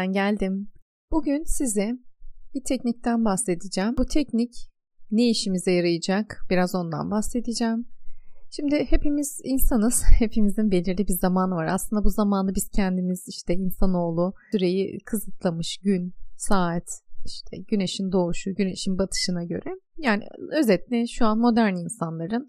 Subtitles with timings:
[0.00, 0.68] Ben geldim.
[1.10, 1.90] Bugün size
[2.54, 3.94] bir teknikten bahsedeceğim.
[3.98, 4.50] Bu teknik
[5.10, 6.40] ne işimize yarayacak?
[6.50, 7.86] Biraz ondan bahsedeceğim.
[8.50, 10.02] Şimdi hepimiz insanız.
[10.18, 11.66] Hepimizin belirli bir zamanı var.
[11.66, 16.88] Aslında bu zamanı biz kendimiz işte insanoğlu süreyi kısıtlamış gün, saat,
[17.26, 19.70] işte güneşin doğuşu, güneşin batışına göre.
[19.98, 20.24] Yani
[20.60, 22.46] özetle şu an modern insanların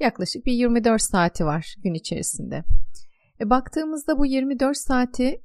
[0.00, 2.64] yaklaşık bir 24 saati var gün içerisinde.
[3.40, 5.40] E baktığımızda bu 24 saati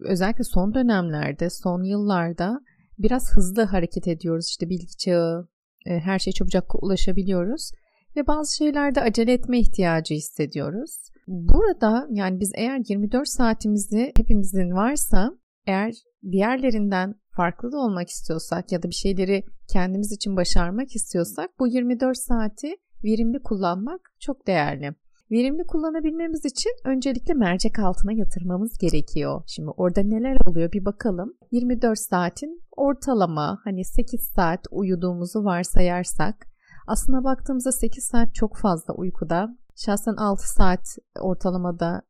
[0.00, 2.60] özellikle son dönemlerde, son yıllarda
[2.98, 4.46] biraz hızlı hareket ediyoruz.
[4.48, 5.48] İşte bilgi çağı,
[5.86, 7.70] e, her şeye çabucak ulaşabiliyoruz
[8.16, 11.08] ve bazı şeylerde acele etme ihtiyacı hissediyoruz.
[11.26, 15.30] Burada yani biz eğer 24 saatimizi hepimizin varsa
[15.66, 15.94] eğer
[16.30, 22.18] diğerlerinden farklı da olmak istiyorsak ya da bir şeyleri kendimiz için başarmak istiyorsak bu 24
[22.18, 24.94] saati verimli kullanmak çok değerli.
[25.30, 29.42] Verimli kullanabilmemiz için öncelikle mercek altına yatırmamız gerekiyor.
[29.46, 31.34] Şimdi orada neler oluyor bir bakalım.
[31.52, 36.46] 24 saatin ortalama hani 8 saat uyuduğumuzu varsayarsak
[36.86, 39.48] aslında baktığımızda 8 saat çok fazla uykuda.
[39.76, 42.02] Şahsen 6 saat ortalamada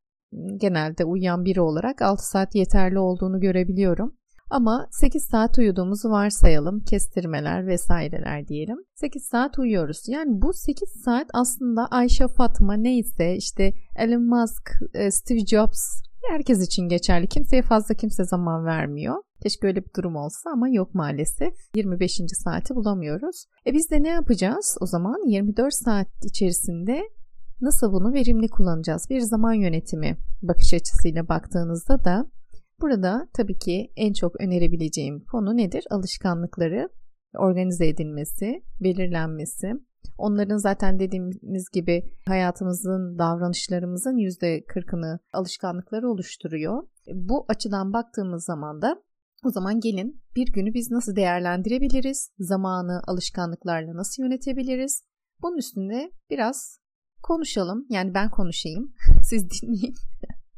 [0.56, 4.16] genelde uyuyan biri olarak 6 saat yeterli olduğunu görebiliyorum.
[4.50, 6.80] Ama 8 saat uyuduğumuzu varsayalım.
[6.80, 8.78] Kestirmeler vesaireler diyelim.
[8.94, 10.02] 8 saat uyuyoruz.
[10.08, 15.80] Yani bu 8 saat aslında Ayşe Fatma neyse işte Elon Musk, e, Steve Jobs
[16.30, 17.26] herkes için geçerli.
[17.26, 19.14] Kimseye fazla kimse zaman vermiyor.
[19.42, 21.54] Keşke öyle bir durum olsa ama yok maalesef.
[21.74, 22.20] 25.
[22.44, 23.44] saati bulamıyoruz.
[23.66, 24.78] E biz de ne yapacağız?
[24.80, 27.00] O zaman 24 saat içerisinde
[27.60, 29.06] nasıl bunu verimli kullanacağız?
[29.10, 32.30] Bir zaman yönetimi bakış açısıyla baktığınızda da
[32.80, 35.84] Burada tabii ki en çok önerebileceğim konu nedir?
[35.90, 36.88] Alışkanlıkları
[37.34, 39.72] organize edilmesi, belirlenmesi.
[40.18, 46.82] Onların zaten dediğimiz gibi hayatımızın, davranışlarımızın %40'ını alışkanlıkları oluşturuyor.
[47.14, 49.02] Bu açıdan baktığımız zaman da
[49.44, 52.30] o zaman gelin bir günü biz nasıl değerlendirebiliriz?
[52.38, 55.02] Zamanı alışkanlıklarla nasıl yönetebiliriz?
[55.42, 56.78] Bunun üstünde biraz
[57.22, 57.86] konuşalım.
[57.88, 59.94] Yani ben konuşayım, siz dinleyin.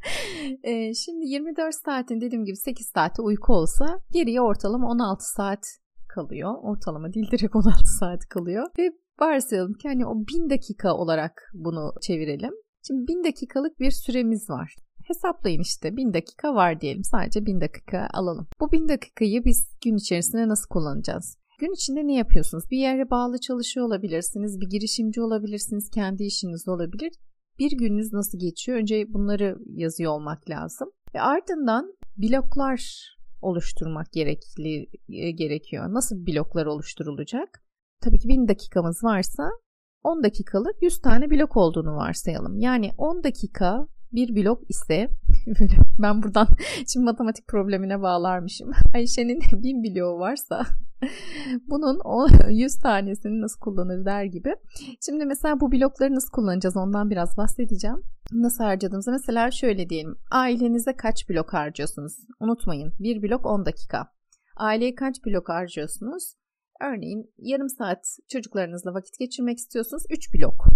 [0.63, 5.67] e, şimdi 24 saatin dediğim gibi 8 saati uyku olsa geriye ortalama 16 saat
[6.09, 6.55] kalıyor.
[6.63, 8.67] Ortalama değil direkt 16 saat kalıyor.
[8.79, 8.91] Ve
[9.21, 12.53] varsayalım ki hani o 1000 dakika olarak bunu çevirelim.
[12.87, 14.77] Şimdi 1000 dakikalık bir süremiz var.
[15.05, 17.05] Hesaplayın işte 1000 dakika var diyelim.
[17.05, 18.47] Sadece 1000 dakika alalım.
[18.61, 21.37] Bu 1000 dakikayı biz gün içerisinde nasıl kullanacağız?
[21.61, 22.65] Gün içinde ne yapıyorsunuz?
[22.71, 27.13] Bir yere bağlı çalışıyor olabilirsiniz, bir girişimci olabilirsiniz, kendi işiniz olabilir
[27.61, 28.79] bir gününüz nasıl geçiyor?
[28.79, 30.91] Önce bunları yazıyor olmak lazım.
[31.15, 32.81] Ve ardından bloklar
[33.43, 35.85] oluşturmak gerekli e, gerekiyor.
[35.89, 37.63] Nasıl bloklar oluşturulacak?
[38.01, 39.51] Tabii ki 1000 dakikamız varsa
[40.03, 42.59] 10 dakikalık 100 tane blok olduğunu varsayalım.
[42.59, 45.09] Yani 10 dakika bir blok ise
[46.03, 46.47] ben buradan
[46.93, 48.71] şimdi matematik problemine bağlarmışım.
[48.95, 50.67] Ayşe'nin 1000 bloğu varsa
[51.69, 54.55] bunun o 100 tanesini nasıl kullanır der gibi.
[55.07, 58.03] Şimdi mesela bu blokları nasıl kullanacağız ondan biraz bahsedeceğim.
[58.33, 60.17] Nasıl harcadığımızı mesela şöyle diyelim.
[60.31, 62.13] Ailenize kaç blok harcıyorsunuz?
[62.41, 64.07] Unutmayın bir blok 10 dakika.
[64.57, 66.35] Aileye kaç blok harcıyorsunuz?
[66.81, 70.03] Örneğin yarım saat çocuklarınızla vakit geçirmek istiyorsunuz.
[70.11, 70.67] 3 blok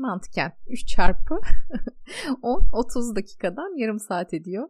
[0.00, 1.34] mantıken 3 çarpı
[2.42, 4.68] 10 30 dakikadan yarım saat ediyor.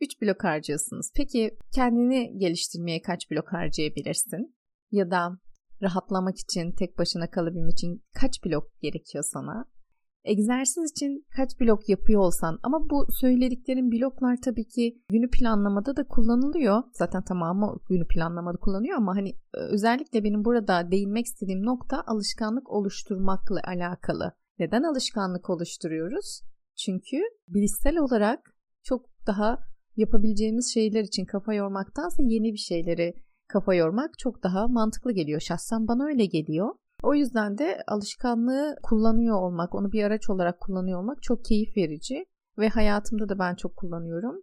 [0.00, 1.10] 3 blok harcıyorsunuz.
[1.16, 4.56] Peki kendini geliştirmeye kaç blok harcayabilirsin?
[4.90, 5.38] Ya da
[5.82, 9.64] rahatlamak için, tek başına kalabilmek için kaç blok gerekiyor sana?
[10.24, 16.04] Egzersiz için kaç blok yapıyor olsan ama bu söylediklerim bloklar tabii ki günü planlamada da
[16.08, 16.82] kullanılıyor.
[16.92, 23.60] Zaten tamamı günü planlamada kullanıyor ama hani özellikle benim burada değinmek istediğim nokta alışkanlık oluşturmakla
[23.64, 24.32] alakalı.
[24.58, 26.42] Neden alışkanlık oluşturuyoruz?
[26.76, 27.16] Çünkü
[27.48, 28.40] bilişsel olarak
[28.82, 29.58] çok daha
[29.96, 33.14] yapabileceğimiz şeyler için kafa yormaktansa yeni bir şeyleri
[33.48, 35.40] kafa yormak çok daha mantıklı geliyor.
[35.40, 36.74] Şahsen bana öyle geliyor.
[37.02, 42.24] O yüzden de alışkanlığı kullanıyor olmak, onu bir araç olarak kullanıyor olmak çok keyif verici
[42.58, 44.42] ve hayatımda da ben çok kullanıyorum.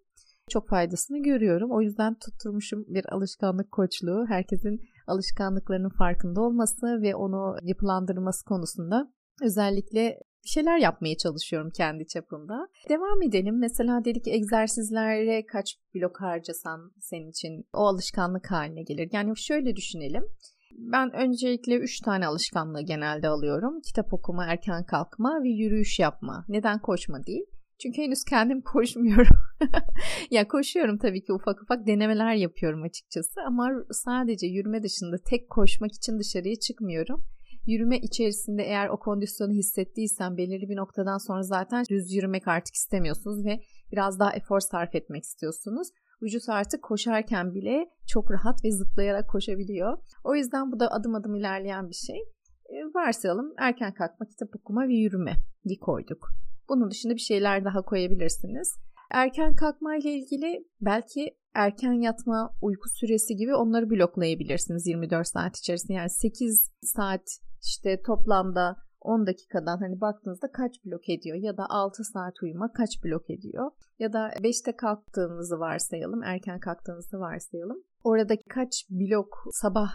[0.50, 1.72] Çok faydasını görüyorum.
[1.72, 4.26] O yüzden tutturmuşum bir alışkanlık koçluğu.
[4.28, 12.68] Herkesin alışkanlıklarının farkında olması ve onu yapılandırması konusunda özellikle bir şeyler yapmaya çalışıyorum kendi çapımda.
[12.90, 13.60] Devam edelim.
[13.60, 19.10] Mesela dedik egzersizlere kaç blok harcasan senin için o alışkanlık haline gelir.
[19.14, 20.24] Yani şöyle düşünelim.
[20.78, 23.82] Ben öncelikle 3 tane alışkanlığı genelde alıyorum.
[23.82, 26.46] Kitap okuma, erken kalkma ve yürüyüş yapma.
[26.48, 27.46] Neden koşma değil?
[27.82, 29.38] Çünkü henüz kendim koşmuyorum.
[30.32, 35.92] ya koşuyorum tabii ki ufak ufak denemeler yapıyorum açıkçası ama sadece yürüme dışında tek koşmak
[35.94, 37.26] için dışarıya çıkmıyorum
[37.68, 43.46] yürüme içerisinde eğer o kondisyonu hissettiysen belirli bir noktadan sonra zaten düz yürümek artık istemiyorsunuz
[43.46, 43.60] ve
[43.92, 45.88] biraz daha efor sarf etmek istiyorsunuz.
[46.22, 49.98] Vücut artık koşarken bile çok rahat ve zıplayarak koşabiliyor.
[50.24, 52.20] O yüzden bu da adım adım ilerleyen bir şey.
[52.70, 55.34] E, varsayalım erken kalkma, kitap okuma ve yürüme
[55.82, 56.30] koyduk.
[56.70, 58.76] Bunun dışında bir şeyler daha koyabilirsiniz.
[59.12, 65.94] Erken kalkma ile ilgili belki erken yatma uyku süresi gibi onları bloklayabilirsiniz 24 saat içerisinde.
[65.94, 67.22] Yani 8 saat
[67.64, 73.04] işte toplamda 10 dakikadan hani baktığınızda kaç blok ediyor ya da 6 saat uyuma kaç
[73.04, 77.78] blok ediyor ya da 5'te kalktığınızı varsayalım erken kalktığınızı varsayalım.
[78.04, 79.90] Oradaki kaç blok sabah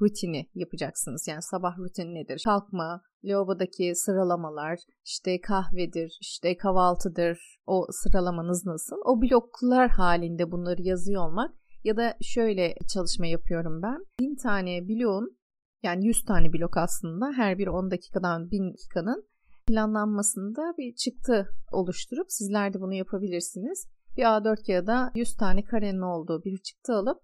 [0.00, 1.28] rutini yapacaksınız.
[1.28, 2.42] Yani sabah rutini nedir?
[2.44, 8.96] Kalkma, lavabodaki sıralamalar, işte kahvedir, işte kahvaltıdır, o sıralamanız nasıl?
[9.04, 11.54] O bloklar halinde bunları yazıyor olmak
[11.84, 13.98] ya da şöyle çalışma yapıyorum ben.
[14.20, 15.36] Bin tane bloğun
[15.82, 19.24] yani 100 tane blok aslında her bir 10 dakikadan 1000 dakikanın
[19.66, 23.86] planlanmasında bir çıktı oluşturup sizler de bunu yapabilirsiniz.
[24.16, 27.18] Bir A4 kağıda 100 tane karenin olduğu bir çıktı alıp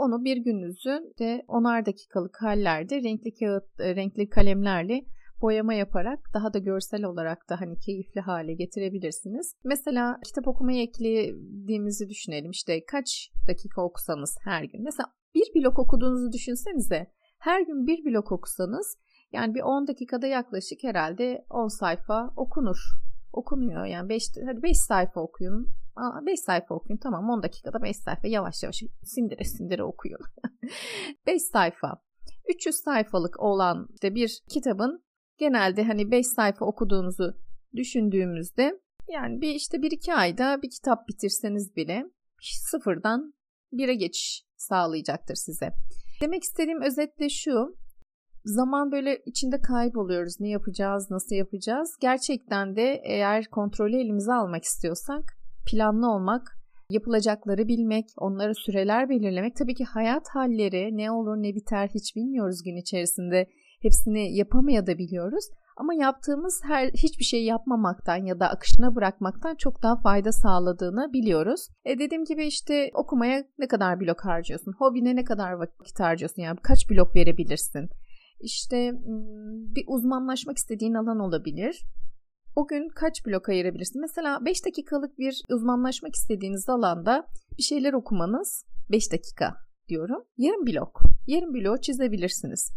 [0.00, 5.04] onu bir gününüzün de onar dakikalık hallerde renkli kağıt, e, renkli kalemlerle
[5.42, 9.54] boyama yaparak daha da görsel olarak da hani keyifli hale getirebilirsiniz.
[9.64, 12.50] Mesela kitap okumayı eklediğimizi düşünelim.
[12.50, 14.82] İşte kaç dakika okusanız her gün.
[14.82, 17.06] Mesela bir blok okuduğunuzu düşünsenize.
[17.38, 18.98] Her gün bir blok okusanız
[19.32, 22.78] yani bir 10 dakikada yaklaşık herhalde 10 sayfa okunur.
[23.32, 25.68] Okunuyor yani 5 hadi 5 sayfa okuyun.
[26.26, 30.20] 5 sayfa okuyun tamam 10 dakikada 5 sayfa yavaş yavaş sindire sindire okuyun.
[31.26, 32.02] 5 sayfa.
[32.48, 35.04] 300 sayfalık olan işte bir kitabın
[35.38, 37.34] genelde hani 5 sayfa okuduğunuzu
[37.76, 42.04] düşündüğümüzde yani bir işte 1-2 ayda bir kitap bitirseniz bile
[42.42, 43.34] sıfırdan
[43.72, 45.70] bire geçiş sağlayacaktır size.
[46.20, 47.76] Demek istediğim özetle şu.
[48.44, 50.40] Zaman böyle içinde kayboluyoruz.
[50.40, 51.96] Ne yapacağız, nasıl yapacağız?
[52.00, 55.24] Gerçekten de eğer kontrolü elimize almak istiyorsak
[55.70, 56.42] planlı olmak,
[56.90, 59.56] yapılacakları bilmek, onlara süreler belirlemek.
[59.56, 63.46] Tabii ki hayat halleri ne olur ne biter hiç bilmiyoruz gün içerisinde.
[63.82, 65.44] Hepsini yapamaya da biliyoruz.
[65.76, 71.68] Ama yaptığımız her hiçbir şey yapmamaktan ya da akışına bırakmaktan çok daha fayda sağladığını biliyoruz.
[71.84, 74.74] E dediğim gibi işte okumaya ne kadar blok harcıyorsun?
[74.78, 76.42] Hobine ne kadar vakit harcıyorsun?
[76.42, 77.90] Yani kaç blok verebilirsin?
[78.40, 78.92] İşte
[79.74, 81.82] bir uzmanlaşmak istediğin alan olabilir.
[82.56, 84.00] O gün kaç blok ayırabilirsin?
[84.00, 87.26] Mesela 5 dakikalık bir uzmanlaşmak istediğiniz alanda
[87.58, 89.56] bir şeyler okumanız 5 dakika
[89.88, 90.24] diyorum.
[90.36, 91.00] Yarım blok.
[91.26, 92.72] Yarım blok çizebilirsiniz.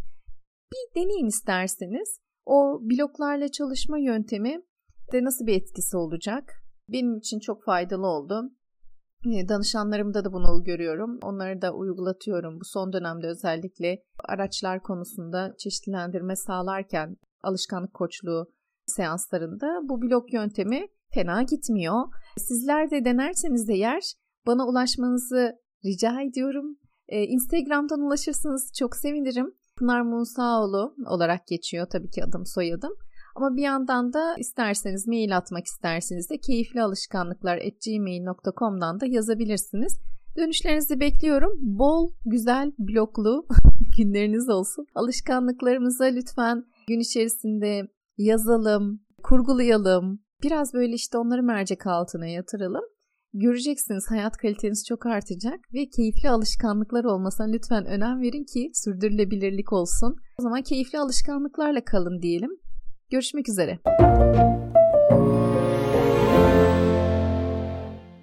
[0.73, 2.19] Bir deneyin isterseniz.
[2.45, 4.61] O bloklarla çalışma yöntemi
[5.13, 6.53] de nasıl bir etkisi olacak?
[6.89, 8.51] Benim için çok faydalı oldu.
[9.25, 11.19] Ee, danışanlarımda da bunu görüyorum.
[11.23, 12.59] Onları da uygulatıyorum.
[12.59, 18.51] Bu son dönemde özellikle araçlar konusunda çeşitlendirme sağlarken alışkanlık koçluğu
[18.85, 22.01] seanslarında bu blok yöntemi fena gitmiyor.
[22.37, 24.13] Sizler de denerseniz eğer
[24.47, 25.51] bana ulaşmanızı
[25.85, 26.77] rica ediyorum.
[27.07, 29.53] Ee, Instagram'dan ulaşırsanız çok sevinirim.
[29.75, 32.93] Pınar Musaoğlu olarak geçiyor tabii ki adım soyadım.
[33.35, 39.99] Ama bir yandan da isterseniz mail atmak isterseniz de keyifli alışkanlıklar gmail.com'dan da yazabilirsiniz.
[40.37, 41.51] Dönüşlerinizi bekliyorum.
[41.61, 43.45] Bol, güzel, bloklu
[43.97, 44.85] günleriniz olsun.
[44.95, 50.19] Alışkanlıklarımıza lütfen gün içerisinde yazalım, kurgulayalım.
[50.43, 52.83] Biraz böyle işte onları mercek altına yatıralım.
[53.33, 60.15] Göreceksiniz hayat kaliteniz çok artacak ve keyifli alışkanlıklar olmasına lütfen önem verin ki sürdürülebilirlik olsun.
[60.39, 62.51] O zaman keyifli alışkanlıklarla kalın diyelim.
[63.13, 63.79] Görüşmek üzere.